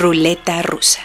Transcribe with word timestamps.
Ruleta 0.00 0.62
rusa. 0.62 1.02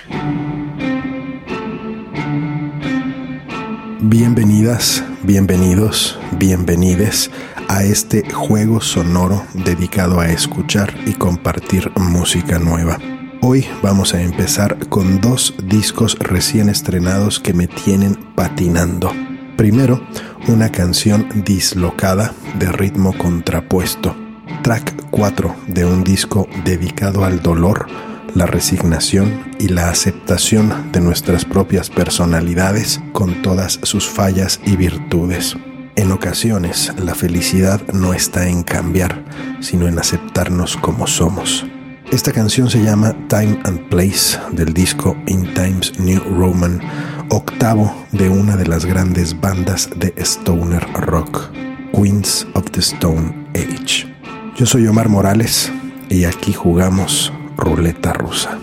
Bienvenidas, 3.99 5.03
bienvenidos, 5.23 6.17
bienvenides 6.37 7.29
a 7.67 7.83
este 7.83 8.31
juego 8.31 8.79
sonoro 8.79 9.43
dedicado 9.53 10.21
a 10.21 10.29
escuchar 10.29 10.93
y 11.05 11.11
compartir 11.11 11.91
música 11.97 12.57
nueva. 12.57 12.97
Hoy 13.41 13.67
vamos 13.83 14.13
a 14.13 14.21
empezar 14.21 14.87
con 14.87 15.19
dos 15.19 15.53
discos 15.61 16.17
recién 16.19 16.69
estrenados 16.69 17.41
que 17.41 17.53
me 17.53 17.67
tienen 17.67 18.15
patinando. 18.33 19.11
Primero, 19.57 20.07
una 20.47 20.71
canción 20.71 21.27
dislocada 21.43 22.33
de 22.59 22.71
ritmo 22.71 23.13
contrapuesto. 23.17 24.15
Track 24.63 25.09
4 25.11 25.53
de 25.67 25.83
un 25.85 26.01
disco 26.05 26.47
dedicado 26.63 27.25
al 27.25 27.41
dolor, 27.41 27.87
la 28.35 28.45
resignación 28.45 29.55
y 29.59 29.69
la 29.69 29.89
aceptación 29.89 30.91
de 30.91 31.01
nuestras 31.01 31.45
propias 31.45 31.89
personalidades 31.89 33.01
con 33.13 33.41
todas 33.41 33.79
sus 33.81 34.07
fallas 34.07 34.59
y 34.65 34.75
virtudes. 34.75 35.55
En 35.95 36.11
ocasiones, 36.11 36.93
la 37.01 37.15
felicidad 37.15 37.81
no 37.93 38.13
está 38.13 38.49
en 38.49 38.63
cambiar, 38.63 39.23
sino 39.61 39.87
en 39.87 39.97
aceptarnos 39.97 40.75
como 40.77 41.07
somos. 41.07 41.65
Esta 42.11 42.31
canción 42.31 42.69
se 42.69 42.83
llama 42.83 43.15
Time 43.29 43.59
and 43.63 43.87
Place 43.89 44.37
del 44.51 44.73
disco 44.73 45.15
In 45.27 45.53
Times 45.53 45.97
New 45.97 46.19
Roman, 46.37 46.81
octavo 47.29 48.05
de 48.11 48.29
una 48.29 48.57
de 48.57 48.67
las 48.67 48.85
grandes 48.85 49.39
bandas 49.39 49.89
de 49.95 50.13
stoner 50.17 50.85
rock, 50.93 51.49
Queens 51.93 52.45
of 52.53 52.69
the 52.71 52.81
Stone 52.81 53.47
Age. 53.55 54.13
Yo 54.57 54.65
soy 54.65 54.85
Omar 54.87 55.09
Morales 55.09 55.71
y 56.09 56.25
aquí 56.25 56.53
jugamos 56.53 57.31
ruleta 57.57 58.13
rusa. 58.13 58.57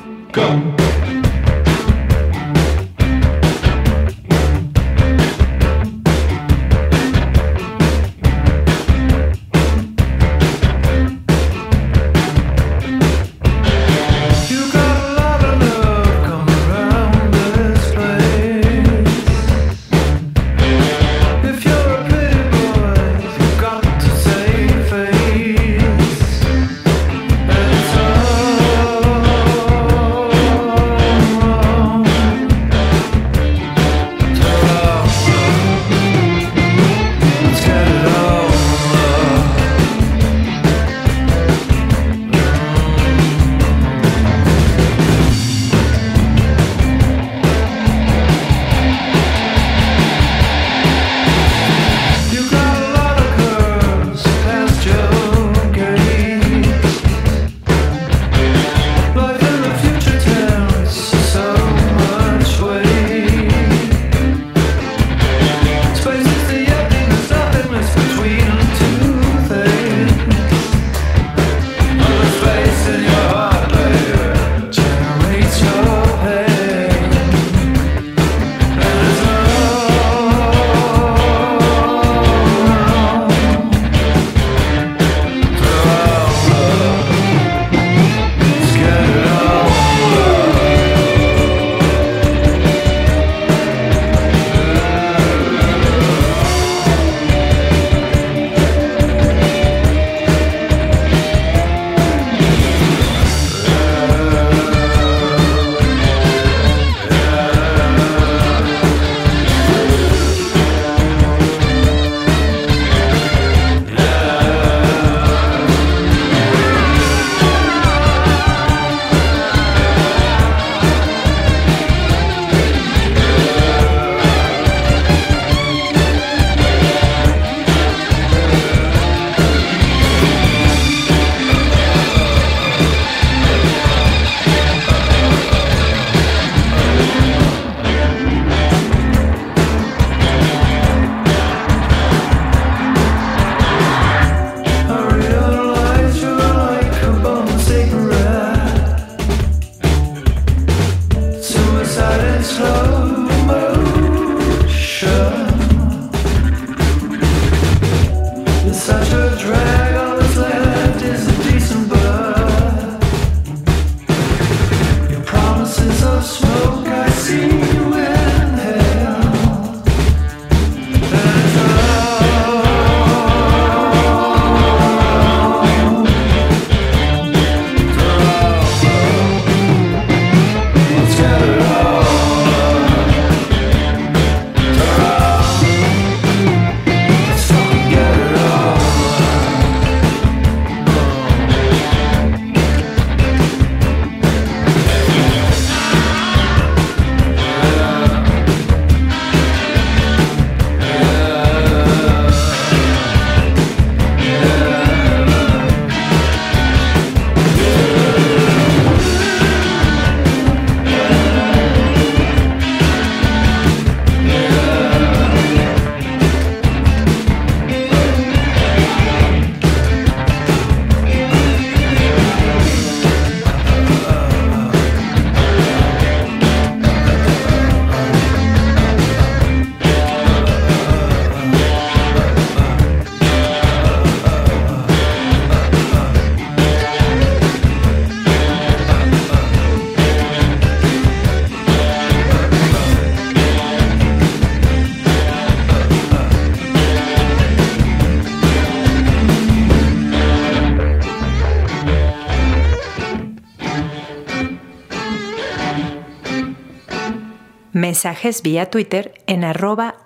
Mensajes 257.82 258.42
vía 258.42 258.70
Twitter 258.70 259.12
en 259.26 259.42
arroba. 259.42 259.96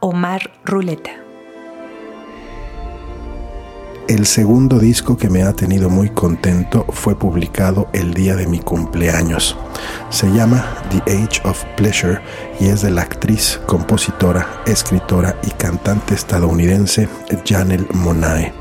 El 4.09 4.25
segundo 4.25 4.79
disco 4.79 5.19
que 5.19 5.29
me 5.29 5.43
ha 5.43 5.53
tenido 5.53 5.91
muy 5.91 6.09
contento 6.09 6.87
fue 6.89 7.19
publicado 7.19 7.91
el 7.93 8.15
día 8.15 8.35
de 8.35 8.47
mi 8.47 8.61
cumpleaños. 8.61 9.59
Se 10.09 10.27
llama 10.33 10.65
The 10.89 11.03
Age 11.23 11.43
of 11.45 11.63
Pleasure 11.77 12.23
y 12.61 12.69
es 12.69 12.81
de 12.81 12.93
la 12.93 13.03
actriz, 13.03 13.61
compositora, 13.67 14.63
escritora 14.65 15.39
y 15.47 15.51
cantante 15.51 16.15
estadounidense 16.15 17.11
Janelle 17.45 17.89
Monae. 17.93 18.55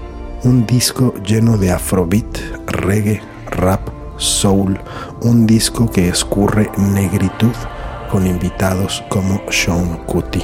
Un 0.44 0.66
disco 0.66 1.14
lleno 1.24 1.58
de 1.58 1.72
afrobeat, 1.72 2.38
reggae, 2.68 3.22
rap, 3.50 3.88
soul, 4.18 4.78
un 5.22 5.48
disco 5.48 5.90
que 5.90 6.10
escurre 6.10 6.70
negritud 6.76 7.56
con 8.16 8.28
invitados 8.28 9.04
como 9.10 9.42
Sean 9.52 9.98
Cutty. 10.06 10.42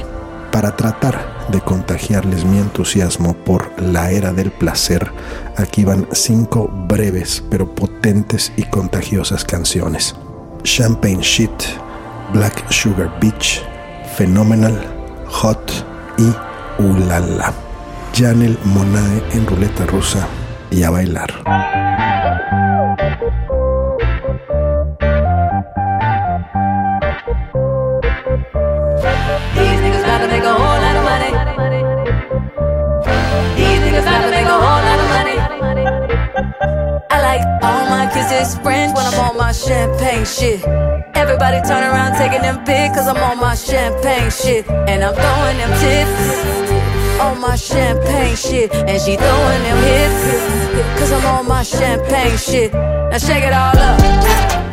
Para 0.50 0.76
tratar 0.76 1.48
de 1.48 1.58
contagiarles 1.62 2.44
mi 2.44 2.58
entusiasmo 2.58 3.32
por 3.32 3.72
la 3.80 4.10
era 4.10 4.30
del 4.30 4.50
placer, 4.50 5.10
aquí 5.56 5.82
van 5.82 6.06
cinco 6.12 6.68
breves 6.86 7.42
pero 7.50 7.74
potentes 7.74 8.52
y 8.58 8.64
contagiosas 8.64 9.46
canciones. 9.46 10.14
Champagne 10.64 11.22
Shit, 11.22 11.62
Black 12.34 12.70
Sugar 12.70 13.10
Beach, 13.22 13.62
Phenomenal, 14.18 14.78
Hot 15.28 15.72
y 16.18 16.82
Ulala. 16.82 17.54
Janel 18.14 18.58
Monae 18.64 19.22
en 19.32 19.46
ruleta 19.46 19.86
rusa 19.86 20.28
y 20.70 20.82
a 20.82 20.90
bailar. 20.90 21.32
This 38.42 38.56
French 38.58 38.96
when 38.96 39.06
I'm 39.06 39.20
on 39.20 39.36
my 39.36 39.52
champagne 39.52 40.24
shit. 40.24 40.64
Everybody 41.14 41.60
turn 41.68 41.82
around 41.84 42.16
taking 42.18 42.42
them 42.42 42.64
pics 42.64 42.96
cause 42.96 43.06
I'm 43.06 43.16
on 43.16 43.38
my 43.38 43.54
champagne 43.54 44.30
shit. 44.30 44.68
And 44.68 45.04
I'm 45.04 45.14
throwing 45.14 45.58
them 45.62 45.72
tips 45.82 47.20
on 47.20 47.40
my 47.40 47.56
champagne 47.56 48.36
shit. 48.36 48.72
And 48.74 49.00
she 49.00 49.16
throwing 49.16 49.62
them 49.68 49.78
hips 49.90 50.98
cause 50.98 51.12
I'm 51.12 51.26
on 51.26 51.46
my 51.46 51.62
champagne 51.62 52.36
shit. 52.36 52.72
Now 52.72 53.18
shake 53.18 53.44
it 53.44 53.52
all 53.52 53.78
up. 53.78 54.71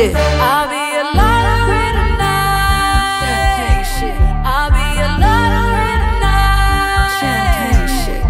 Shit. 0.00 0.16
I'll 0.16 0.68
be 0.68 0.80
a 0.96 1.04
tonight. 2.00 2.48
Champagne 3.20 3.84
shit. 3.92 4.16
I'll 4.48 4.70
be 4.72 4.86
a 4.96 5.08
lottery 5.20 5.92
tonight. 6.04 7.20
Champagne 7.20 7.88
shit. 8.00 8.22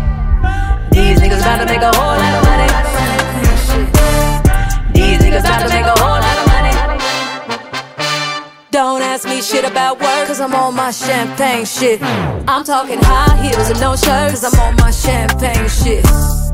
These 0.90 1.17
niggas 1.22 1.43
about 1.43 1.58
to 1.62 1.67
make 1.67 1.82
a 1.82 1.93
whole 1.94 2.17
lot 2.22 2.34
of 2.38 2.43
money. 2.50 2.69
These 4.94 5.20
niggas 5.22 5.44
about 5.46 5.61
to 5.62 5.69
make 5.76 5.87
a 5.87 5.96
whole 6.02 6.19
lot 6.26 6.37
of 6.40 6.46
money. 6.55 6.75
Don't 8.72 9.02
ask 9.02 9.28
me 9.28 9.40
shit 9.40 9.64
about 9.64 10.00
work, 10.00 10.26
cause 10.26 10.40
I'm 10.40 10.55
on 10.55 10.75
my 10.75 10.90
champagne 10.90 11.64
shit. 11.64 12.02
I'm 12.49 12.64
talking 12.64 12.99
high 13.00 13.37
heels 13.43 13.70
and 13.70 13.81
no 13.81 13.94
shirts, 13.94 14.40
cause 14.40 14.44
I'm 14.44 14.58
on 14.61 14.75
my 14.76 14.90
champagne 14.90 15.69
shit. 15.69 16.05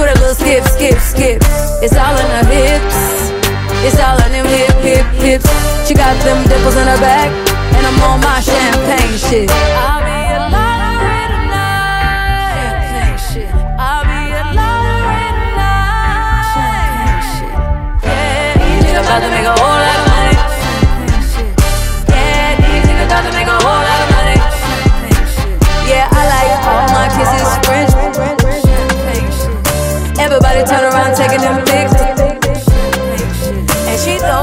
do 0.00 0.06
that 0.06 0.18
little 0.18 0.34
skip, 0.34 0.64
skip, 0.64 0.98
skip. 0.98 1.40
It's 1.84 1.96
all 1.96 2.16
in 2.16 2.28
her 2.32 2.46
hips. 2.48 3.28
It's 3.84 4.00
all 4.00 4.16
in 4.24 4.32
them 4.32 4.48
hip, 4.48 4.72
hip, 4.80 5.06
hips. 5.20 5.48
She 5.86 5.94
got 5.94 6.16
them 6.24 6.40
dimples 6.48 6.76
in 6.76 6.86
her 6.88 7.00
back, 7.00 7.28
and 7.76 7.84
I'm 7.84 8.00
on 8.08 8.20
my 8.20 8.40
champagne 8.40 9.16
shit. 9.18 10.09
them. 31.38 31.64
And 33.88 34.00
she 34.00 34.18
thought. 34.18 34.39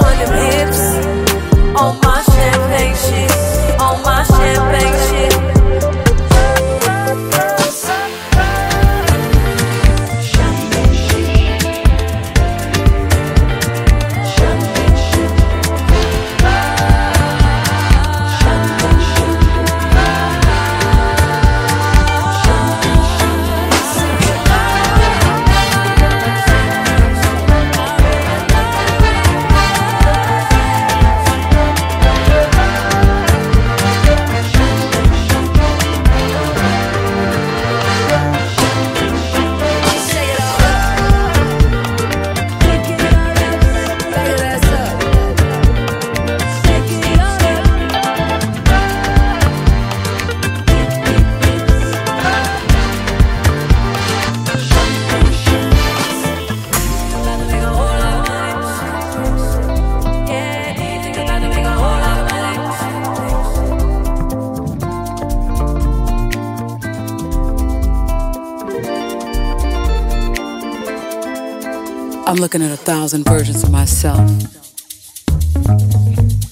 Looking 72.47 72.61
at 72.61 72.71
a 72.71 72.77
thousand 72.77 73.25
versions 73.25 73.61
of 73.61 73.69
myself. 73.69 74.19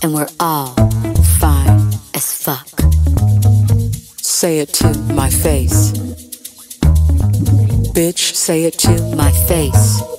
And 0.04 0.14
we're 0.14 0.28
all 0.42 0.74
fine 1.40 1.94
as 2.14 2.34
fuck. 2.34 2.68
Say 4.22 4.60
it 4.60 4.74
to 4.74 4.94
my 5.14 5.30
face. 5.30 5.94
Bitch, 7.96 8.36
say 8.36 8.66
it 8.66 8.74
to 8.80 9.16
my 9.16 9.32
face. 9.48 10.15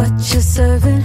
What 0.00 0.32
you're 0.32 0.40
serving. 0.40 1.04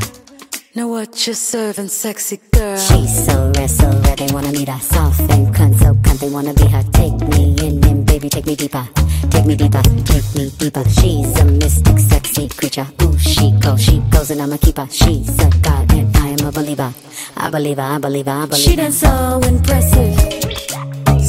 Know 0.73 0.87
what 0.87 1.27
you're 1.27 1.35
serving, 1.35 1.89
sexy 1.89 2.39
girl. 2.51 2.77
She's 2.77 3.25
so 3.25 3.51
rare, 3.55 3.67
so 3.67 3.87
rare, 4.03 4.15
they 4.15 4.27
wanna 4.33 4.51
meet 4.51 4.69
her. 4.69 4.79
Soft 4.79 5.19
and 5.35 5.53
cunt, 5.55 5.75
so 5.79 5.93
cunt 6.05 6.19
they 6.19 6.29
wanna 6.29 6.53
be 6.53 6.67
her. 6.75 6.83
Take 6.99 7.17
me 7.31 7.43
in 7.65 7.83
and 7.83 8.05
baby, 8.05 8.29
take 8.29 8.45
me 8.45 8.55
deeper. 8.55 8.87
Take 9.29 9.45
me 9.45 9.55
deeper, 9.55 9.81
take 9.81 10.29
me 10.35 10.49
deeper. 10.59 10.83
She's 10.97 11.39
a 11.39 11.45
mystic, 11.45 11.99
sexy 11.99 12.47
creature. 12.49 12.87
Ooh, 13.01 13.17
she 13.17 13.51
goes, 13.63 13.81
she 13.81 13.99
goes, 14.13 14.31
and 14.31 14.41
I'm 14.41 14.53
a 14.53 14.57
keeper. 14.57 14.87
She's 14.89 15.37
a 15.39 15.49
god, 15.61 15.91
and 15.91 16.15
I 16.17 16.27
am 16.35 16.47
a 16.47 16.51
believer. 16.51 16.93
I 17.35 17.49
believe 17.49 17.77
her, 17.77 17.83
I 17.83 17.97
believe 17.97 18.27
her, 18.27 18.31
I 18.31 18.45
believe 18.45 18.65
her. 18.65 18.69
She 18.69 18.75
done 18.75 18.93
so 18.93 19.41
impressive, 19.51 20.15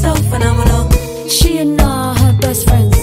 so 0.03 0.15
phenomenal. 0.31 0.83
She 1.29 1.59
and 1.59 1.81
all 1.81 2.15
her 2.15 2.33
best 2.41 2.69
friends, 2.69 2.97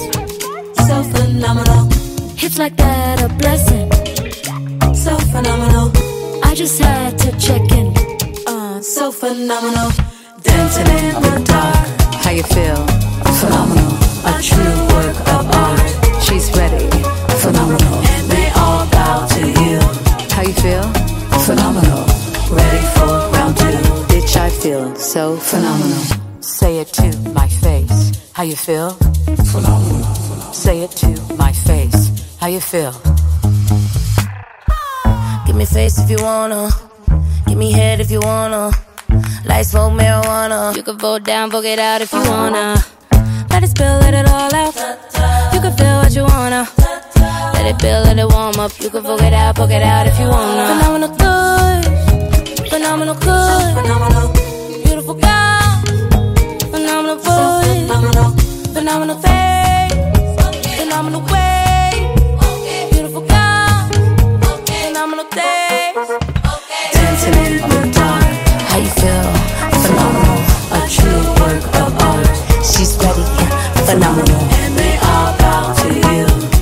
so 0.88 0.96
phenomenal. 1.14 1.90
Hips 2.38 2.58
like 2.58 2.76
that, 2.78 3.22
a 3.22 3.30
blessing, 3.42 3.90
so 4.94 5.16
phenomenal. 5.32 5.92
I 6.44 6.54
just 6.56 6.80
had 6.80 7.18
to 7.20 7.32
check 7.40 7.62
in, 7.72 7.88
uh, 8.48 8.82
so 8.82 9.12
phenomenal. 9.12 9.90
Dancing 10.42 10.88
in 10.88 11.14
the 11.26 11.44
dark, 11.46 11.88
How 12.24 12.32
you 12.32 12.44
feel? 12.44 12.80
phenomenal. 13.40 13.92
A 14.26 14.34
true 14.42 14.78
work 14.96 15.18
of 15.36 15.44
art, 15.64 16.24
She's 16.24 16.48
ready. 16.58 16.88
phenomenal. 17.44 17.96
And 18.14 18.26
they 18.32 18.48
all 18.62 18.86
bow 18.96 19.28
to 19.36 19.42
you, 19.62 19.80
How 20.36 20.42
you 20.44 20.54
feel? 20.66 20.84
phenomenal. 21.48 22.04
Ready 22.52 22.86
for 22.96 23.12
round 23.36 23.58
two, 23.58 23.78
Bitch, 24.10 24.36
I 24.38 24.50
feel 24.50 24.96
so 24.96 25.38
phenomenal. 25.38 26.04
Say 26.42 26.80
it 26.80 26.88
to 27.00 27.08
my 27.34 27.48
face. 27.48 28.12
How 28.34 28.44
you 28.44 28.56
feel? 28.56 28.92
Phenomenal. 29.52 30.04
Say 30.54 30.82
it 30.82 30.92
to 31.04 31.10
my 31.36 31.52
face. 31.52 32.12
How 32.40 32.48
you 32.48 32.60
feel? 32.62 32.94
Give 35.54 35.60
me 35.60 35.66
face 35.66 36.00
if 36.00 36.10
you 36.10 36.18
wanna. 36.20 36.68
Give 37.46 37.60
me 37.60 37.72
head 37.72 38.00
if 38.00 38.10
you 38.10 38.20
wanna. 38.22 38.72
Light 39.46 39.68
smoke 39.68 39.94
marijuana. 39.94 40.76
You 40.76 40.82
can 40.82 40.98
vote 40.98 41.24
down, 41.26 41.52
vote 41.52 41.64
it 41.64 41.78
out 41.78 42.02
if 42.02 42.12
you 42.12 42.22
wanna. 42.22 42.84
Let 43.52 43.62
it 43.62 43.70
spill, 43.70 44.00
let 44.00 44.16
it 44.16 44.28
all 44.28 44.52
out. 44.56 44.74
You 45.54 45.62
can 45.62 45.72
feel 45.78 45.98
what 46.02 46.16
you 46.16 46.24
wanna. 46.24 46.68
Let 47.54 47.68
it 47.68 47.78
build, 47.78 48.08
let 48.08 48.18
it 48.18 48.28
warm 48.34 48.60
up. 48.60 48.72
You 48.82 48.90
can 48.90 49.04
vote 49.04 49.22
it 49.22 49.32
out, 49.32 49.56
vote 49.56 49.70
it 49.70 49.84
out 49.84 50.08
if 50.08 50.20
you 50.20 50.26
wanna. 50.26 50.66
Phenomenal 50.74 51.10
good. 51.22 52.70
Phenomenal 52.72 53.14
good. 53.14 53.76
Phenomenal. 53.78 54.34
Beautiful 54.84 55.14
girl. 55.14 55.62
Phenomenal 56.74 57.18
voice. 57.18 57.82
Phenomenal. 57.86 58.32
Phenomenal 58.74 59.18
face. 59.22 60.80
Phenomenal 60.80 61.22
way. 61.32 61.43
Phenomenal. 73.94 74.40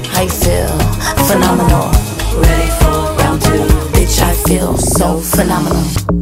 How 0.09 0.27
feel? 0.27 0.67
Phenomenal. 1.27 1.87
Ready 2.41 2.69
for 2.81 3.15
round 3.23 3.41
two, 3.41 3.63
Bitch, 3.93 4.21
I 4.21 4.33
feel 4.33 4.77
so 4.77 5.17
phenomenal. 5.21 6.20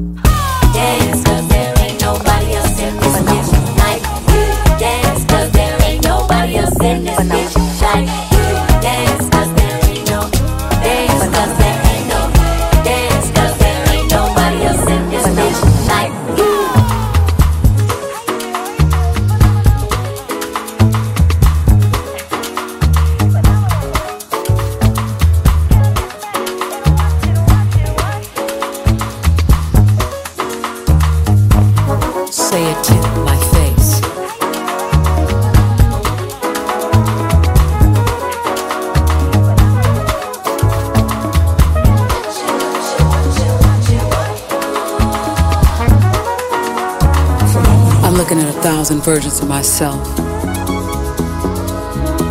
Myself, 49.49 50.07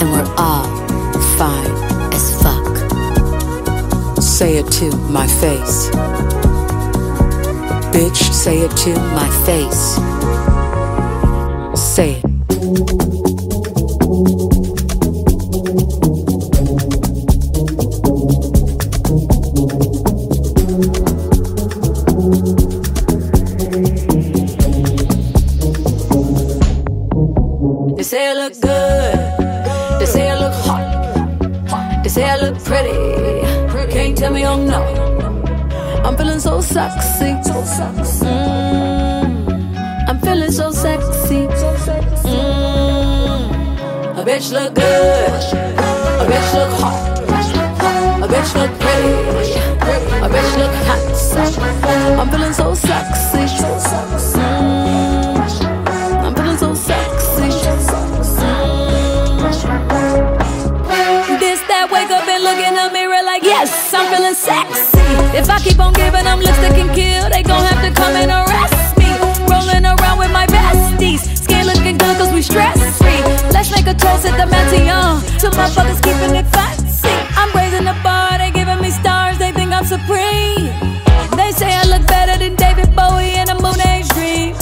and 0.00 0.08
we're 0.12 0.32
all 0.38 0.68
fine 1.37 1.75
as 2.14 2.25
fuck. 2.40 2.76
Say 4.22 4.58
it 4.58 4.70
to 4.78 4.96
my 5.10 5.26
face. 5.26 5.90
Bitch, 7.92 8.20
say 8.32 8.60
it 8.60 8.70
to 8.84 8.94
my 9.20 9.28
face. 9.44 9.77
Bitch 44.28 44.52
look 44.52 44.75
good. 44.75 44.85
A 44.85 46.25
bitch 46.28 46.52
look 46.52 46.73
hot. 46.80 47.18
A 48.23 48.26
bitch 48.28 48.52
look 48.61 48.73
pretty. 48.78 49.12
A 50.20 50.28
bitch 50.28 50.52
look 50.61 50.75
hot. 50.85 51.00
I'm 52.20 52.28
feeling 52.28 52.52
so 52.52 52.75
sexy. 52.75 53.38
Mm, 54.37 54.66
I'm 56.25 56.35
feeling 56.35 56.58
so 56.58 56.75
sexy. 56.75 57.49
This 61.40 61.61
that 61.70 61.88
wake 61.90 62.11
up 62.11 62.28
and 62.28 62.44
look 62.44 62.58
in 62.58 62.75
the 62.75 62.90
mirror 62.92 63.23
like 63.25 63.44
yes, 63.44 63.94
I'm 63.94 64.12
feeling 64.12 64.35
sexy. 64.35 64.99
If 65.38 65.49
I 65.49 65.58
keep 65.61 65.78
on 65.80 65.94
giving 65.94 66.25
them 66.25 66.40
looks 66.40 66.58
that 66.58 66.75
can 66.76 66.94
kill, 66.94 67.30
they 67.30 67.42
gon' 67.42 67.64
have 67.64 67.80
to 67.82 67.90
come 67.99 68.14
and 68.14 68.30
arrest 68.30 68.77
A 74.09 74.15
at 74.29 74.37
the 74.41 74.47
Matignon 74.55 75.21
to 75.41 75.47
motherfuckers 75.50 76.00
keeping 76.03 76.35
it 76.35 76.47
fancy. 76.49 77.09
I'm 77.37 77.53
raising 77.55 77.85
the 77.85 77.97
bar, 78.03 78.38
they 78.38 78.50
giving 78.50 78.81
me 78.81 78.91
stars, 78.91 79.37
they 79.38 79.53
think 79.53 79.73
I'm 79.73 79.85
supreme. 79.85 80.73
They 81.37 81.53
say 81.53 81.71
I 81.71 81.85
look 81.93 82.07
better 82.07 82.37
than 82.38 82.57
David 82.57 82.97
Bowie 82.97 83.37
in 83.37 83.49
a 83.49 83.57
Moon 83.61 83.81
Age 83.93 84.09
dream. 84.17 84.57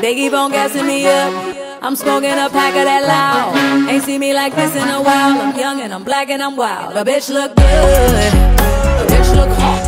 They 0.00 0.14
keep 0.14 0.32
on 0.32 0.50
gassing 0.50 0.86
me 0.86 1.06
up. 1.06 1.32
I'm 1.82 1.94
smoking 1.94 2.32
a 2.32 2.48
pack 2.50 2.74
of 2.74 2.84
that 2.90 3.04
loud. 3.06 3.88
Ain't 3.88 4.02
seen 4.02 4.20
me 4.20 4.34
like 4.34 4.54
this 4.54 4.74
in 4.74 4.88
a 4.88 5.00
while. 5.00 5.40
I'm 5.40 5.56
young 5.56 5.80
and 5.80 5.92
I'm 5.92 6.02
black 6.02 6.28
and 6.30 6.42
I'm 6.42 6.56
wild. 6.56 6.96
A 6.96 7.04
bitch 7.04 7.28
look 7.30 7.54
good. 7.54 8.32
A 9.00 9.04
bitch 9.12 9.30
look 9.36 9.52
hot. 9.60 9.82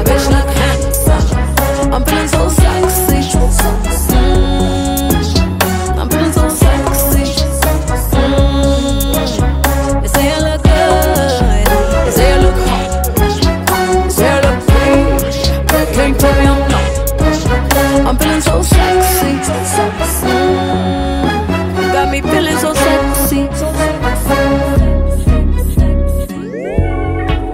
A 0.00 0.04
bitch 0.04 0.26
look 0.34 0.48
handsome. 0.56 1.92
I'm 1.92 2.04
feeling 2.04 2.28
so 2.28 2.48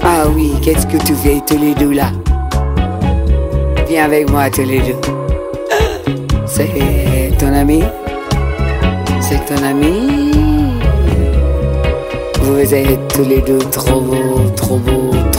Ah 0.02 0.24
oui, 0.34 0.52
qu'est-ce 0.62 0.86
que 0.86 0.96
tu 0.98 1.14
fais 1.14 1.40
tous 1.46 1.58
les 1.58 1.74
deux 1.74 1.92
là? 1.92 2.10
Viens 3.88 4.04
avec 4.04 4.30
moi 4.30 4.50
tous 4.50 4.64
les 4.64 4.80
deux. 4.80 5.00
C'est 6.46 7.30
ton 7.38 7.54
ami 7.54 7.82
C'est 9.20 9.44
ton 9.44 9.62
ami 9.64 10.32
Vous 12.40 12.74
êtes 12.74 13.14
tous 13.14 13.24
les 13.24 13.40
deux 13.42 13.58
trop 13.58 14.00
beaux, 14.00 14.50
trop 14.56 14.76
beaux, 14.78 15.10
trop 15.30 15.32
beaux. 15.32 15.37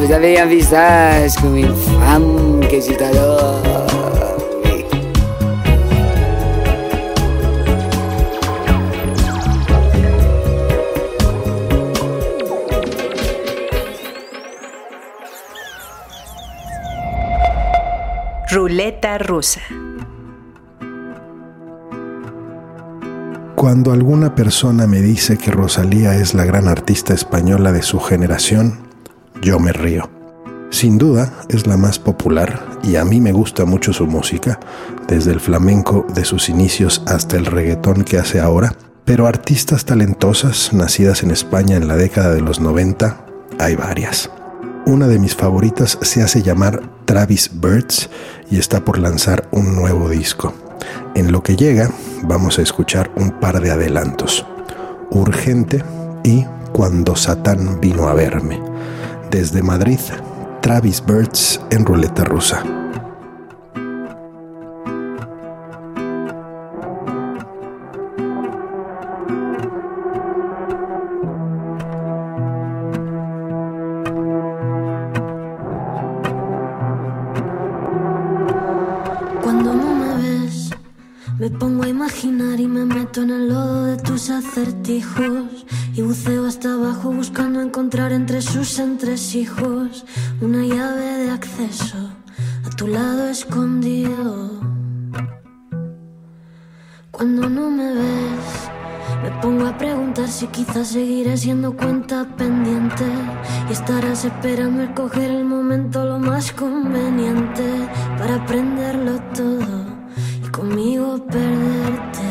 Vous 0.00 0.10
avez 0.12 0.40
un 0.40 0.46
visage 0.46 1.34
comme 1.36 1.58
une 1.58 1.74
femme 1.74 2.60
que 2.70 2.80
je 2.80 2.94
t'adore. 2.96 3.60
Ruleta 18.50 19.18
rusa. 19.18 19.60
Cuando 23.54 23.92
alguna 23.92 24.34
persona 24.34 24.86
me 24.86 25.02
dice 25.02 25.36
que 25.36 25.50
Rosalía 25.50 26.16
es 26.16 26.32
la 26.32 26.46
gran 26.46 26.68
artista 26.68 27.12
española 27.12 27.72
de 27.72 27.82
su 27.82 28.00
generación, 28.00 28.89
yo 29.42 29.58
me 29.58 29.72
río. 29.72 30.10
Sin 30.70 30.98
duda 30.98 31.32
es 31.48 31.66
la 31.66 31.76
más 31.76 31.98
popular 31.98 32.78
y 32.82 32.96
a 32.96 33.04
mí 33.04 33.20
me 33.20 33.32
gusta 33.32 33.64
mucho 33.64 33.92
su 33.92 34.06
música, 34.06 34.60
desde 35.08 35.32
el 35.32 35.40
flamenco 35.40 36.06
de 36.14 36.24
sus 36.24 36.48
inicios 36.48 37.02
hasta 37.06 37.36
el 37.36 37.46
reggaetón 37.46 38.04
que 38.04 38.18
hace 38.18 38.40
ahora, 38.40 38.74
pero 39.04 39.26
artistas 39.26 39.84
talentosas 39.84 40.72
nacidas 40.72 41.22
en 41.22 41.32
España 41.32 41.76
en 41.76 41.88
la 41.88 41.96
década 41.96 42.32
de 42.32 42.40
los 42.40 42.60
90 42.60 43.26
hay 43.58 43.74
varias. 43.74 44.30
Una 44.86 45.08
de 45.08 45.18
mis 45.18 45.34
favoritas 45.34 45.98
se 46.00 46.22
hace 46.22 46.42
llamar 46.42 46.82
Travis 47.04 47.50
Birds 47.60 48.08
y 48.50 48.58
está 48.58 48.84
por 48.84 48.98
lanzar 48.98 49.48
un 49.50 49.74
nuevo 49.74 50.08
disco. 50.08 50.54
En 51.14 51.32
lo 51.32 51.42
que 51.42 51.56
llega, 51.56 51.90
vamos 52.22 52.58
a 52.58 52.62
escuchar 52.62 53.10
un 53.16 53.32
par 53.32 53.60
de 53.60 53.70
adelantos. 53.70 54.46
Urgente 55.10 55.82
y 56.24 56.46
Cuando 56.72 57.16
Satán 57.16 57.80
vino 57.80 58.08
a 58.08 58.14
verme. 58.14 58.60
Desde 59.30 59.62
Madrid, 59.62 60.00
Travis 60.60 61.00
Birds 61.06 61.60
en 61.70 61.84
ruleta 61.84 62.24
rusa. 62.24 62.89
El 104.42 104.94
coger 104.94 105.30
el 105.30 105.44
momento 105.44 106.02
lo 106.02 106.18
más 106.18 106.50
conveniente 106.52 107.62
para 108.18 108.36
aprenderlo 108.36 109.20
todo 109.34 109.84
y 110.42 110.48
conmigo 110.48 111.26
perderte. 111.26 112.22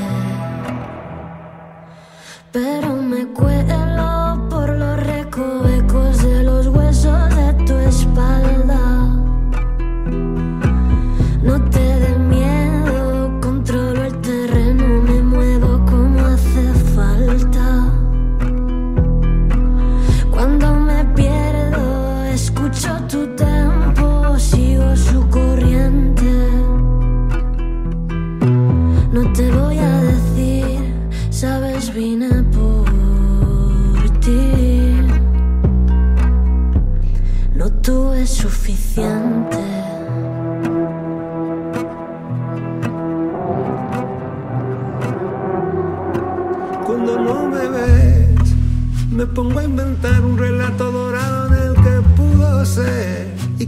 Pero 2.52 2.96
me 2.96 3.28
cuelo 3.28 3.59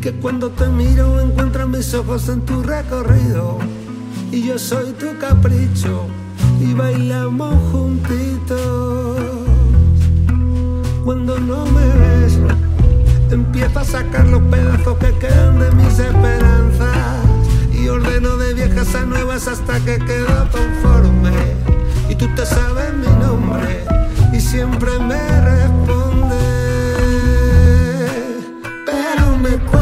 que 0.01 0.13
cuando 0.13 0.49
te 0.49 0.67
miro 0.67 1.21
encuentro 1.21 1.67
mis 1.67 1.93
ojos 1.93 2.27
en 2.27 2.41
tu 2.41 2.63
recorrido. 2.63 3.59
Y 4.31 4.47
yo 4.47 4.57
soy 4.57 4.93
tu 4.93 5.15
capricho 5.19 6.07
y 6.59 6.73
bailamos 6.73 7.53
juntitos. 7.71 9.19
Cuando 11.05 11.39
no 11.39 11.65
me 11.65 11.85
ves, 11.85 12.39
empiezo 13.29 13.79
a 13.79 13.83
sacar 13.83 14.25
los 14.27 14.41
pedazos 14.43 14.97
que 14.97 15.13
quedan 15.19 15.59
de 15.59 15.71
mis 15.71 15.99
esperanzas. 15.99 17.17
Y 17.71 17.87
ordeno 17.87 18.37
de 18.37 18.55
viejas 18.55 18.95
a 18.95 19.05
nuevas 19.05 19.47
hasta 19.47 19.79
que 19.81 19.99
quedo 19.99 20.47
conforme. 20.51 21.31
Y 22.09 22.15
tú 22.15 22.27
te 22.35 22.45
sabes 22.45 22.91
mi 22.95 23.07
nombre 23.23 23.85
y 24.33 24.39
siempre 24.39 24.97
me 24.99 25.41
respondes. 25.41 26.41
Pero 28.85 29.37
me 29.37 29.81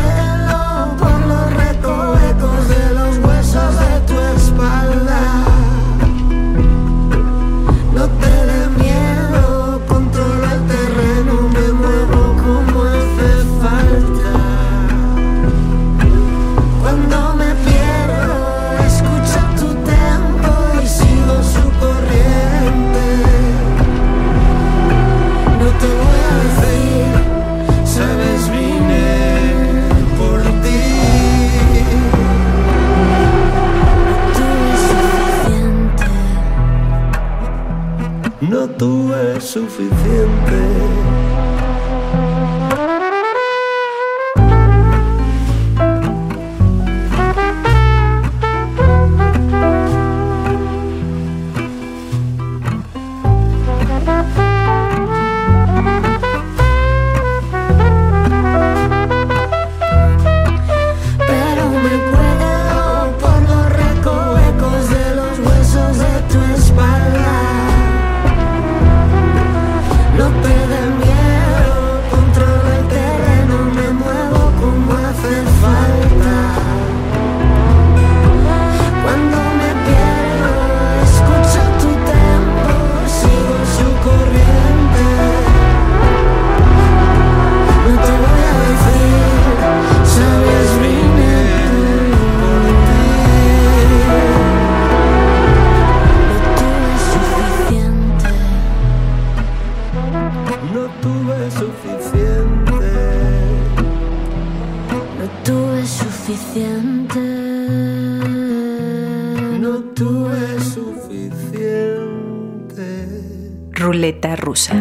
rusa. 114.39 114.73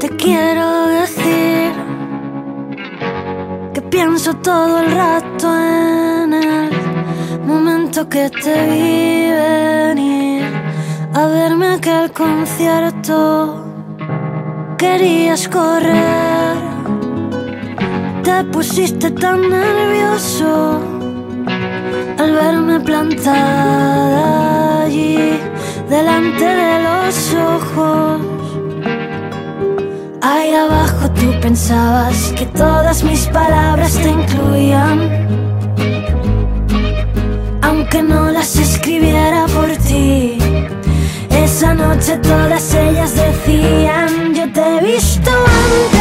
Te 0.00 0.08
quiero 0.16 0.86
decir 0.88 1.72
que 3.74 3.82
pienso 3.82 4.34
todo 4.34 4.80
el 4.80 4.90
rato 4.90 5.46
en 5.58 6.34
el 6.34 6.70
momento 7.46 8.08
que 8.08 8.30
te 8.30 8.54
vi 8.70 9.30
venir 9.30 10.44
a 11.14 11.26
verme 11.26 11.74
aquel 11.74 12.10
concierto. 12.12 13.62
Querías 14.76 15.48
correr, 15.48 16.56
te 18.22 18.44
pusiste 18.44 19.10
tan 19.12 19.40
nervioso 19.48 20.95
al 22.26 22.32
verme 22.32 22.80
plantada 22.80 24.82
allí 24.82 25.38
delante 25.88 26.44
de 26.44 26.82
los 26.86 27.34
ojos. 27.34 28.20
Ahí 30.22 30.52
abajo 30.54 31.08
tú 31.10 31.38
pensabas 31.40 32.32
que 32.36 32.46
todas 32.46 33.04
mis 33.04 33.28
palabras 33.28 33.92
te 33.94 34.08
incluían. 34.08 34.98
Aunque 37.62 38.02
no 38.02 38.30
las 38.30 38.56
escribiera 38.56 39.46
por 39.46 39.68
ti. 39.88 40.38
Esa 41.30 41.74
noche 41.74 42.16
todas 42.18 42.74
ellas 42.74 43.14
decían, 43.14 44.34
yo 44.34 44.52
te 44.52 44.60
he 44.60 44.80
visto 44.82 45.30
antes. 45.30 45.95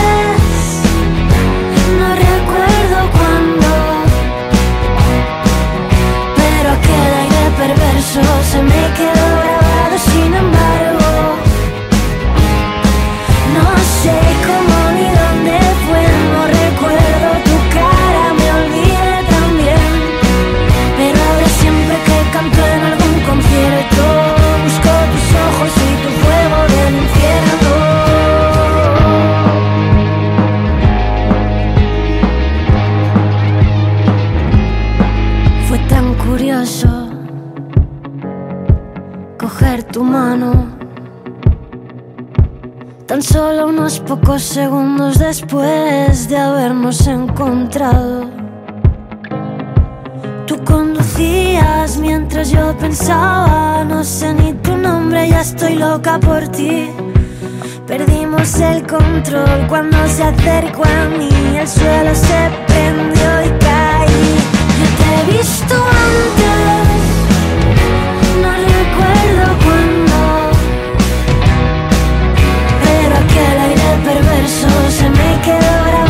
Aquel 6.85 7.13
aire 7.13 7.49
perverso 7.57 8.21
se 8.51 8.61
me 8.61 8.93
quedó 8.93 9.27
grabado 9.41 9.97
sin 9.97 10.33
embargo. 10.35 10.74
Pocos 44.25 44.41
segundos 44.41 45.19
después 45.19 46.27
de 46.27 46.35
habernos 46.35 47.05
encontrado. 47.05 48.27
Tú 50.47 50.63
conducías 50.63 51.97
mientras 51.99 52.49
yo 52.49 52.75
pensaba, 52.75 53.85
no 53.87 54.03
sé 54.03 54.33
ni 54.33 54.53
tu 54.53 54.75
nombre, 54.77 55.29
ya 55.29 55.41
estoy 55.41 55.75
loca 55.75 56.19
por 56.19 56.47
ti. 56.47 56.89
Perdimos 57.85 58.59
el 58.59 58.87
control 58.87 59.67
cuando 59.69 59.97
se 60.07 60.23
acercó 60.23 60.83
a 60.85 61.05
mí, 61.17 61.29
el 61.59 61.67
suelo 61.67 62.15
se 62.15 62.49
prendió 62.65 63.45
y 63.45 63.49
caí. 63.59 64.37
Yo 64.79 64.87
te 64.97 65.05
he 65.13 65.37
visto 65.37 65.75
antes, 65.75 66.34
perverso 74.67 74.91
se 74.91 75.09
me 75.09 75.41
quedó 75.41 75.83
grabado 75.85 76.04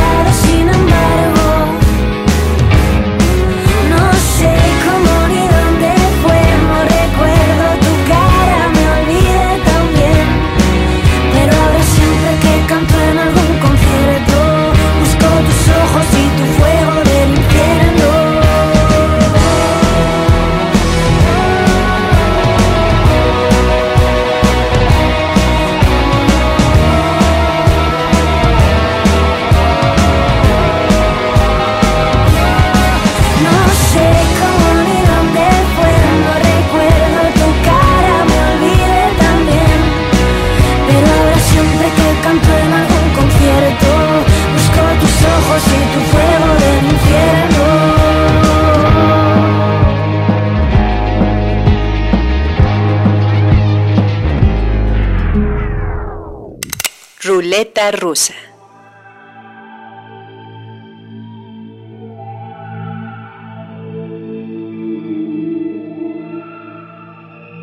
Rusa. 57.92 58.34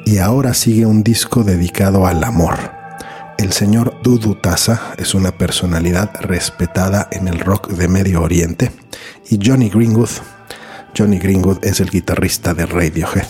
Y 0.05 0.19
ahora 0.19 0.53
sigue 0.53 0.85
un 0.85 1.03
disco 1.03 1.43
dedicado 1.43 2.07
al 2.07 2.23
amor. 2.23 2.59
El 3.39 3.53
señor 3.53 3.97
Dudu 4.03 4.35
Tasa 4.35 4.93
es 4.99 5.15
una 5.15 5.33
personalidad 5.33 6.11
respetada 6.21 7.09
en 7.11 7.29
el 7.29 7.41
rock 7.41 7.71
de 7.71 7.89
Medio 7.89 8.23
Oriente 8.23 8.71
y 9.31 9.39
Johnny 9.43 9.71
Greenwood, 9.71 10.11
Johnny 10.97 11.19
Greenwood 11.19 11.65
es 11.65 11.81
el 11.81 11.91
guitarrista 11.91 12.53
de 12.53 12.67
Radiohead. 12.67 13.27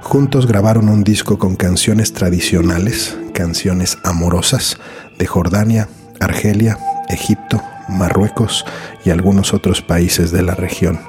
Juntos 0.00 0.46
grabaron 0.46 0.88
un 0.88 1.04
disco 1.04 1.38
con 1.38 1.56
canciones 1.56 2.12
tradicionales, 2.12 3.16
canciones 3.34 3.98
amorosas 4.02 4.78
de 5.18 5.26
Jordania, 5.26 5.88
Argelia, 6.22 6.78
Egipto, 7.08 7.62
Marruecos 7.88 8.64
y 9.04 9.10
algunos 9.10 9.54
otros 9.54 9.82
países 9.82 10.30
de 10.30 10.42
la 10.42 10.54
región. 10.54 11.00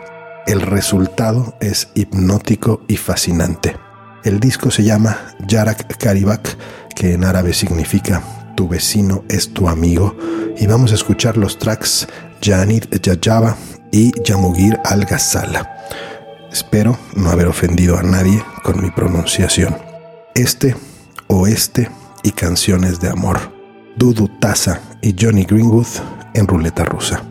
El 0.45 0.61
resultado 0.61 1.55
es 1.61 1.89
hipnótico 1.95 2.81
y 2.87 2.97
fascinante. 2.97 3.77
El 4.23 4.39
disco 4.39 4.71
se 4.71 4.83
llama 4.83 5.17
Yarak 5.47 5.97
Karibak, 5.97 6.57
que 6.95 7.13
en 7.13 7.23
árabe 7.23 7.53
significa 7.53 8.21
Tu 8.55 8.67
vecino 8.67 9.23
es 9.29 9.53
tu 9.53 9.69
amigo, 9.69 10.15
y 10.57 10.67
vamos 10.67 10.91
a 10.91 10.95
escuchar 10.95 11.37
los 11.37 11.57
tracks 11.57 12.07
Janid 12.41 12.85
Yajaba 13.01 13.55
y 13.91 14.11
Yamugir 14.23 14.79
Al-Ghazala. 14.83 15.77
Espero 16.51 16.97
no 17.15 17.29
haber 17.31 17.47
ofendido 17.47 17.97
a 17.97 18.03
nadie 18.03 18.43
con 18.63 18.81
mi 18.81 18.91
pronunciación. 18.91 19.75
Este, 20.35 20.75
oeste 21.27 21.89
y 22.21 22.31
canciones 22.31 22.99
de 22.99 23.09
amor. 23.09 23.39
Dudu 23.95 24.27
Tasa 24.39 24.81
y 25.03 25.13
Johnny 25.19 25.43
Greenwood 25.43 25.85
en 26.33 26.47
ruleta 26.47 26.85
rusa. 26.85 27.21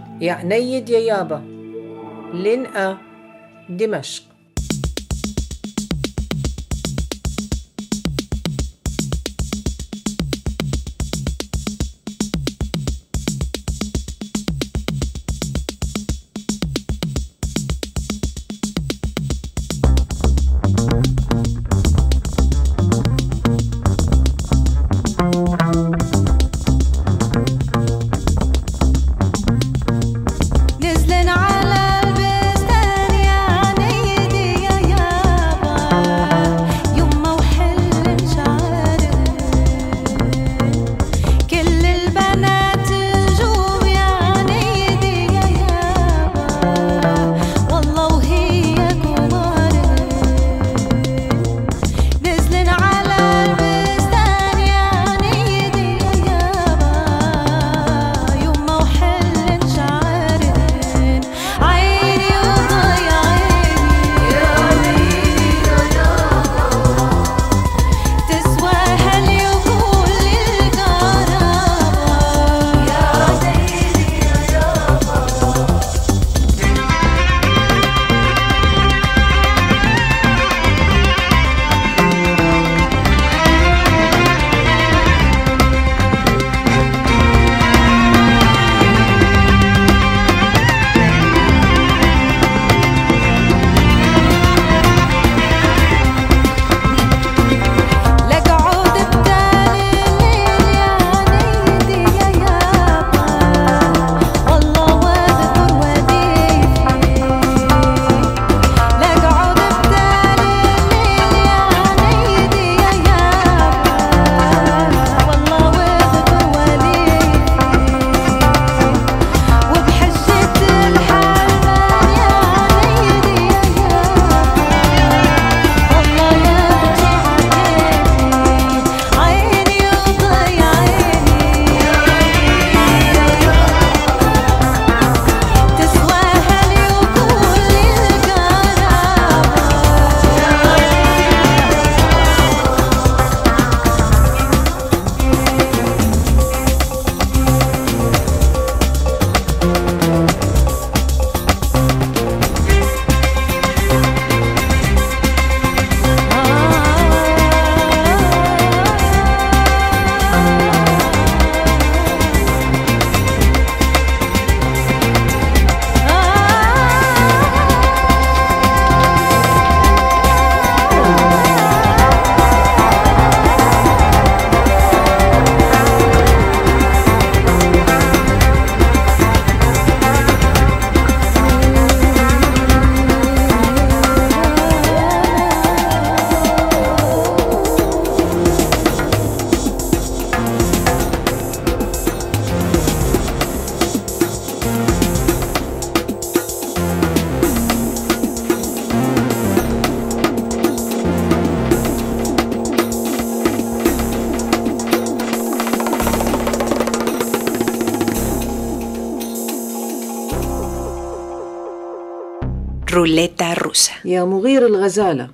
Ruleta 213.03 213.55
Rusa. 213.55 213.93
يا 214.05 214.25
مغير 214.25 214.67
الغزالة 214.67 215.31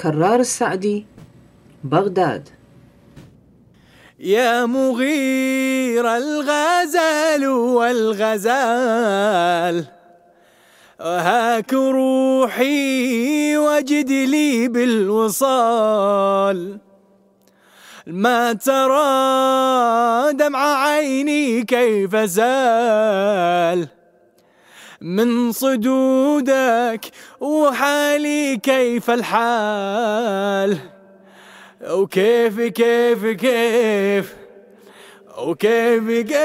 كرار 0.00 0.40
السعدي 0.40 1.06
بغداد 1.84 2.48
يا 4.18 4.66
مغير 4.66 6.16
الغزال 6.16 7.46
والغزال 7.48 8.66
هاك 11.00 11.72
روحي 11.72 13.56
وجد 13.56 14.10
لي 14.10 14.68
بالوصال 14.68 15.78
ما 18.06 18.52
ترى 18.52 20.32
دمع 20.32 20.84
عيني 20.84 21.62
كيف 21.62 22.16
زال 22.16 23.88
من 25.00 25.52
صدودك 25.52 27.00
وحالي 27.40 28.56
كيف 28.56 29.10
الحال؟ 29.10 30.78
وكيف 31.90 32.60
كيف 32.60 33.26
كيف؟ 33.26 34.34
وكيف 35.38 36.10
كيف؟ 36.10 36.40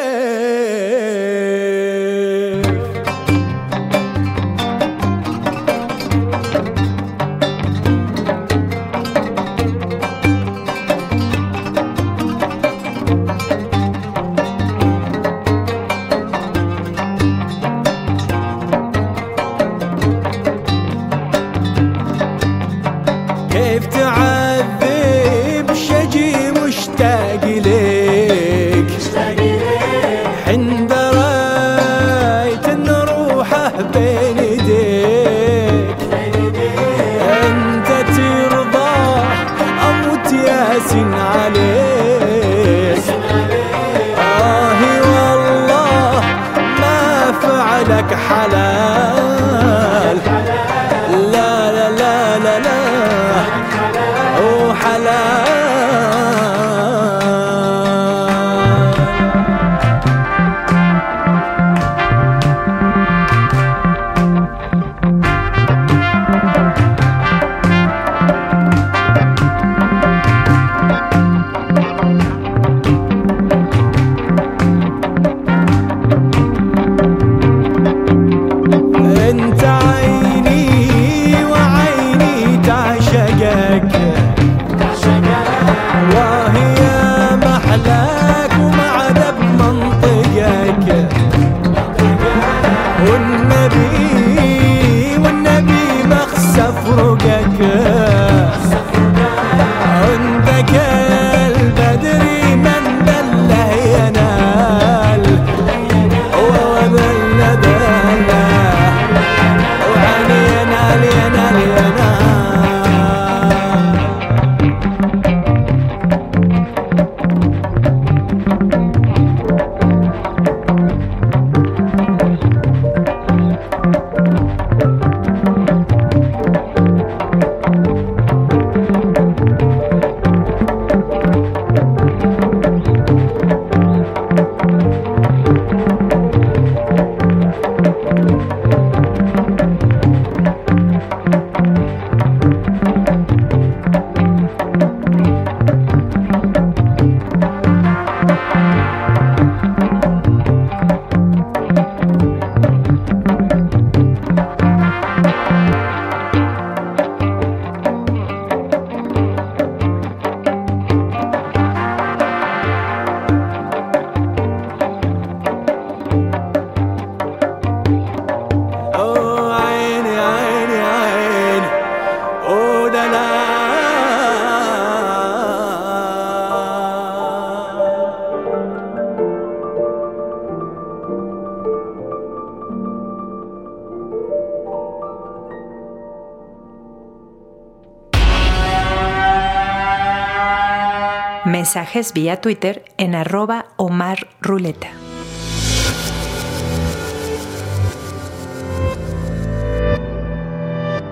Vía 192.13 192.41
Twitter 192.41 192.83
en 192.97 193.15
arroba. 193.15 193.67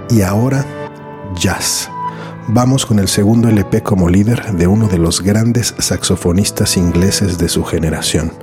Y 0.09 0.21
ahora, 0.21 0.65
jazz. 1.35 1.89
Vamos 2.49 2.85
con 2.85 2.99
el 2.99 3.07
segundo 3.07 3.47
LP 3.47 3.81
como 3.81 4.09
líder 4.09 4.51
de 4.57 4.67
uno 4.67 4.89
de 4.89 4.97
los 4.97 5.21
grandes 5.21 5.73
saxofonistas 5.77 6.75
ingleses 6.75 7.37
de 7.37 7.47
su 7.47 7.63
generación, 7.63 8.33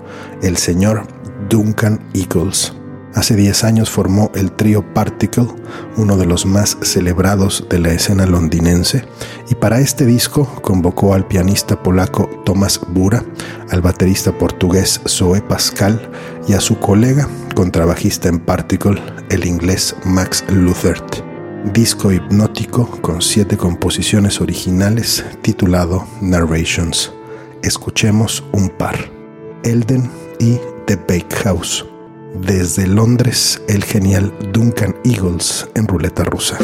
el 0.43 0.57
señor 0.57 1.07
Duncan 1.51 2.01
Eagles. 2.15 2.80
Hace 3.15 3.35
10 3.35 3.65
años 3.65 3.91
formó 3.91 4.31
el 4.35 4.53
trío 4.53 4.95
Particle, 4.95 5.49
uno 5.97 6.17
de 6.17 6.27
los 6.27 6.47
más 6.47 6.79
celebrados 6.83 7.67
de 7.69 7.81
la 7.81 7.93
escena 7.93 8.25
londinense, 8.25 9.05
y 9.49 9.57
para 9.57 9.81
este 9.81 10.07
disco 10.07 10.47
convocó 10.63 11.13
al 11.15 11.27
pianista 11.27 11.83
polaco 11.83 12.29
Tomas 12.45 12.81
Bura, 12.89 13.25
al 13.71 13.83
baterista 13.83 14.37
portugués 14.39 15.01
Zoe 15.09 15.43
Pascal 15.43 16.11
y 16.47 16.53
a 16.53 16.61
su 16.61 16.79
colega 16.79 17.29
contrabajista 17.55 18.29
en 18.29 18.39
Particle, 18.39 19.03
el 19.29 19.45
inglés 19.45 19.97
Max 20.05 20.45
Luthert. 20.49 21.25
Disco 21.75 22.11
hipnótico 22.11 22.87
con 23.03 23.21
siete 23.21 23.57
composiciones 23.57 24.41
originales 24.41 25.25
titulado 25.43 26.07
Narrations. 26.23 27.13
Escuchemos 27.63 28.43
un 28.53 28.71
par. 28.71 28.97
Elden 29.63 30.11
y 30.39 30.59
The 30.87 30.97
Bakehouse. 30.97 31.85
Desde 32.35 32.87
Londres, 32.87 33.61
el 33.69 33.85
genial 33.85 34.33
Duncan 34.53 34.97
Eagles 35.05 35.69
en 35.75 35.87
ruleta 35.87 36.25
rusa. 36.25 36.59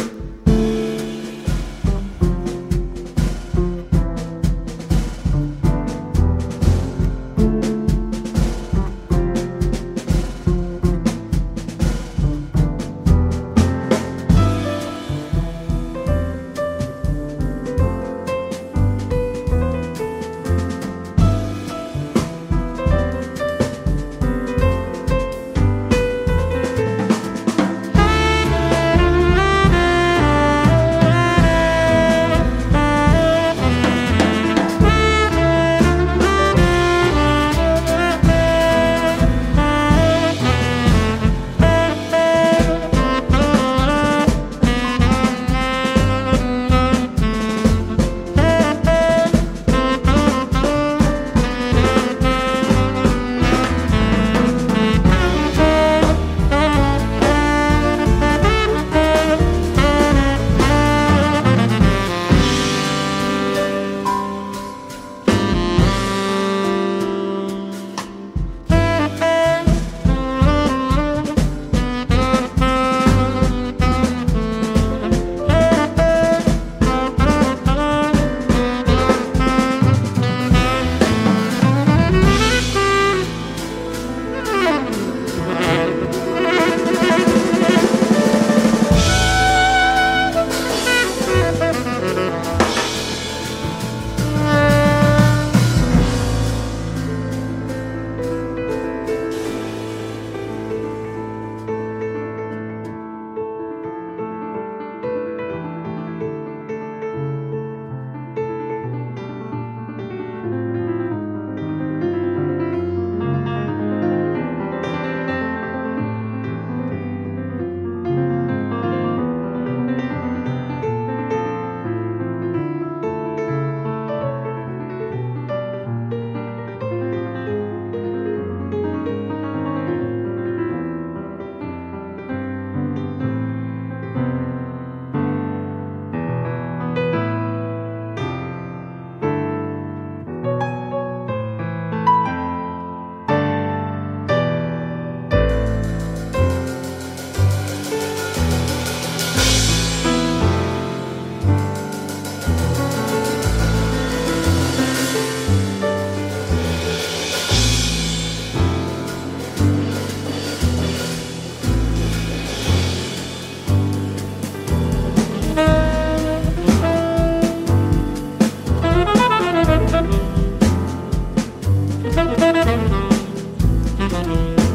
Bye. 174.37 174.66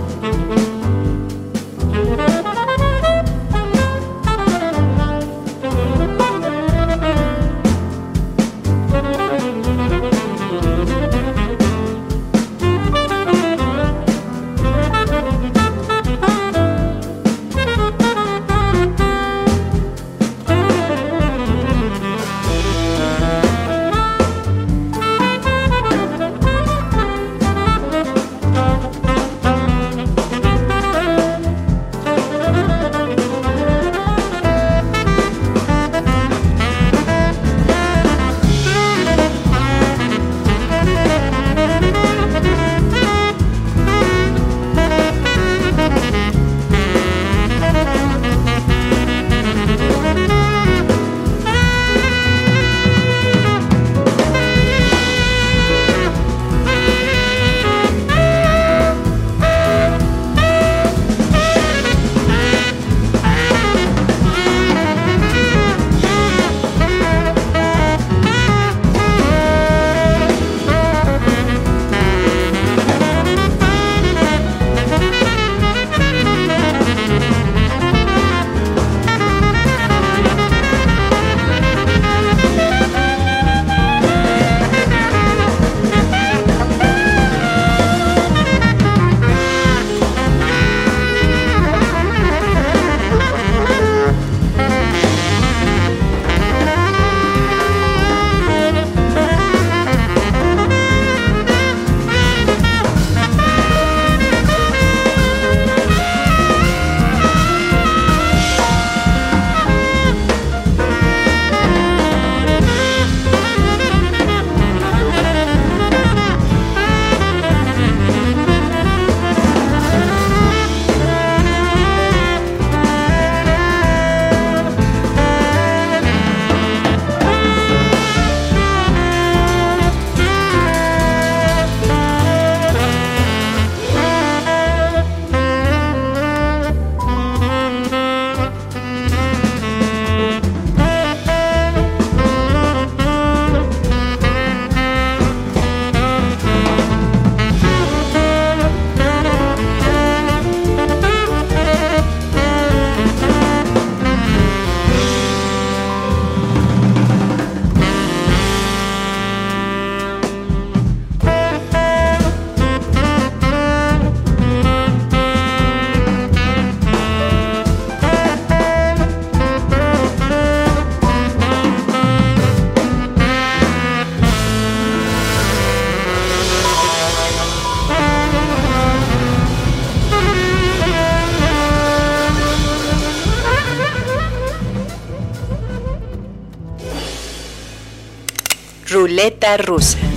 Ruleta 189.21 189.55
rusa. 189.55 190.10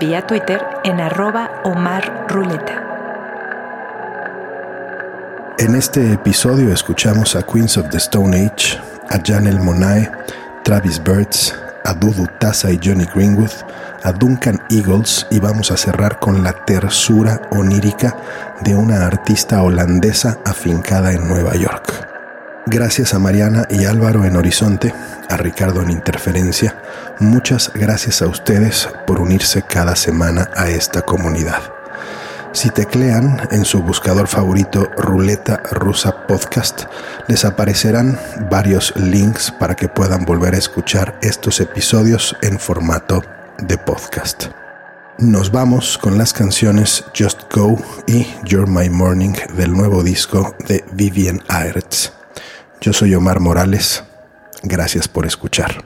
Vía 0.00 0.26
Twitter 0.26 0.60
en 0.84 1.00
Omar. 1.64 2.26
En 5.58 5.74
este 5.74 6.12
episodio 6.12 6.72
escuchamos 6.72 7.36
a 7.36 7.42
Queens 7.42 7.76
of 7.76 7.88
the 7.90 7.98
Stone 7.98 8.36
Age, 8.36 8.78
a 9.08 9.18
Janelle 9.24 9.60
Monae, 9.60 10.10
Travis 10.64 11.02
Birds, 11.02 11.54
a 11.84 11.94
Dudu 11.94 12.26
Taza 12.38 12.72
y 12.72 12.80
Johnny 12.82 13.06
Greenwood, 13.14 13.50
a 14.02 14.12
Duncan 14.12 14.60
Eagles 14.70 15.26
y 15.30 15.38
vamos 15.38 15.70
a 15.70 15.76
cerrar 15.76 16.18
con 16.18 16.42
la 16.42 16.52
tersura 16.52 17.40
onírica 17.50 18.16
de 18.62 18.74
una 18.74 19.06
artista 19.06 19.62
holandesa 19.62 20.38
afincada 20.44 21.12
en 21.12 21.28
Nueva 21.28 21.54
York. 21.54 22.19
Gracias 22.66 23.14
a 23.14 23.18
Mariana 23.18 23.66
y 23.70 23.86
Álvaro 23.86 24.24
en 24.24 24.36
Horizonte, 24.36 24.94
a 25.28 25.36
Ricardo 25.36 25.82
en 25.82 25.90
Interferencia, 25.90 26.76
muchas 27.18 27.72
gracias 27.74 28.20
a 28.22 28.26
ustedes 28.26 28.88
por 29.06 29.20
unirse 29.20 29.62
cada 29.62 29.96
semana 29.96 30.50
a 30.54 30.68
esta 30.68 31.02
comunidad. 31.02 31.62
Si 32.52 32.68
teclean 32.70 33.48
en 33.52 33.64
su 33.64 33.82
buscador 33.82 34.26
favorito 34.26 34.90
Ruleta 34.96 35.62
Rusa 35.70 36.26
Podcast, 36.26 36.84
les 37.28 37.44
aparecerán 37.44 38.18
varios 38.50 38.92
links 38.96 39.52
para 39.52 39.76
que 39.76 39.88
puedan 39.88 40.24
volver 40.24 40.54
a 40.54 40.58
escuchar 40.58 41.16
estos 41.22 41.60
episodios 41.60 42.36
en 42.42 42.58
formato 42.58 43.22
de 43.58 43.78
podcast. 43.78 44.46
Nos 45.18 45.52
vamos 45.52 45.96
con 45.96 46.18
las 46.18 46.32
canciones 46.32 47.04
Just 47.16 47.42
Go 47.54 47.78
y 48.06 48.26
You're 48.44 48.70
My 48.70 48.90
Morning 48.90 49.34
del 49.56 49.72
nuevo 49.72 50.02
disco 50.02 50.56
de 50.66 50.84
Vivian 50.92 51.40
Aerts. 51.48 52.19
Yo 52.80 52.94
soy 52.94 53.14
Omar 53.14 53.40
Morales. 53.40 54.02
Gracias 54.62 55.06
por 55.06 55.26
escuchar. 55.26 55.84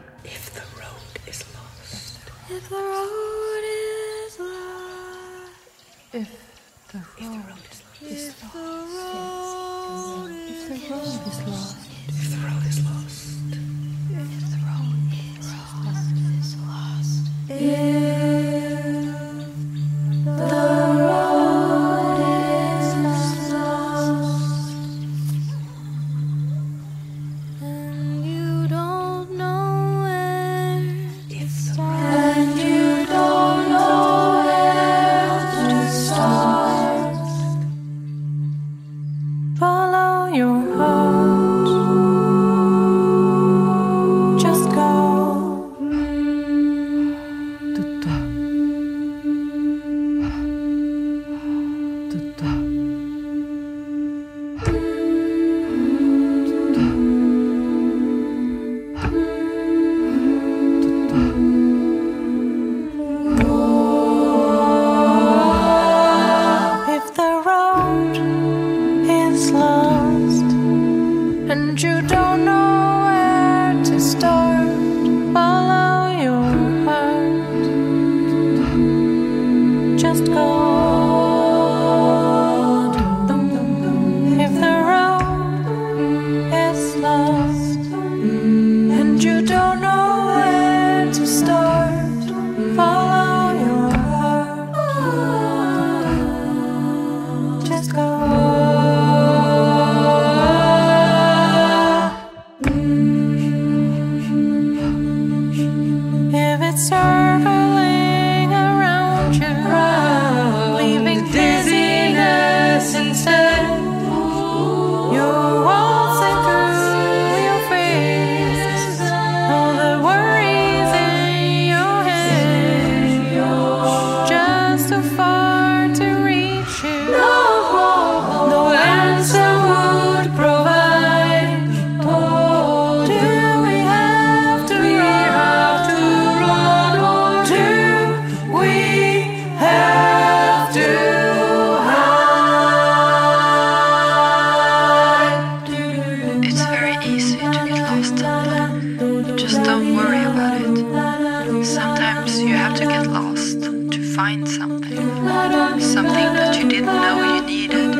Something 155.95 156.35
that 156.35 156.59
you 156.59 156.69
didn't 156.69 156.87
know 156.87 157.37
you 157.37 157.47
needed 157.47 157.93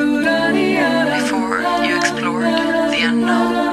before 1.15 1.61
you 1.87 1.97
explored 1.97 2.43
the 2.43 3.03
unknown. 3.05 3.64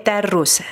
Ruleta 0.00 0.20
rusa. 0.22 0.69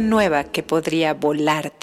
Nueva 0.00 0.44
que 0.44 0.62
podría 0.62 1.14
cabeza. 1.14 1.77